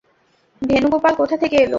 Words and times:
ভেনুগোপাল 0.61 1.13
কোথা 1.15 1.35
থেকে 1.37 1.55
এলো? 1.57 1.69